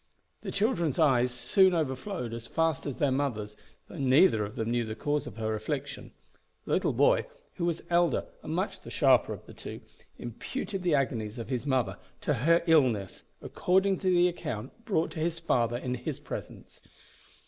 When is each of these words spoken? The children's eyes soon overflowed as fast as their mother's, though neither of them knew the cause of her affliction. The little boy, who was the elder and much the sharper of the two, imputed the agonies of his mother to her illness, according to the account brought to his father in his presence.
The 0.41 0.49
children's 0.49 0.97
eyes 0.97 1.31
soon 1.31 1.75
overflowed 1.75 2.33
as 2.33 2.47
fast 2.47 2.87
as 2.87 2.97
their 2.97 3.11
mother's, 3.11 3.55
though 3.87 3.99
neither 3.99 4.43
of 4.43 4.55
them 4.55 4.71
knew 4.71 4.83
the 4.83 4.95
cause 4.95 5.27
of 5.27 5.37
her 5.37 5.53
affliction. 5.53 6.09
The 6.65 6.71
little 6.73 6.91
boy, 6.91 7.27
who 7.57 7.65
was 7.65 7.81
the 7.81 7.93
elder 7.93 8.25
and 8.41 8.55
much 8.55 8.81
the 8.81 8.89
sharper 8.89 9.31
of 9.31 9.45
the 9.45 9.53
two, 9.53 9.81
imputed 10.17 10.81
the 10.81 10.95
agonies 10.95 11.37
of 11.37 11.49
his 11.49 11.67
mother 11.67 11.97
to 12.21 12.33
her 12.33 12.63
illness, 12.65 13.25
according 13.43 13.99
to 13.99 14.09
the 14.09 14.27
account 14.27 14.85
brought 14.85 15.11
to 15.11 15.19
his 15.19 15.37
father 15.37 15.77
in 15.77 15.93
his 15.93 16.19
presence. 16.19 16.81